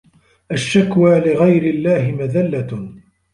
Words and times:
الشكوى 0.51 1.19
لغير 1.19 1.63
الله 1.63 2.11
مذلة 2.11 2.89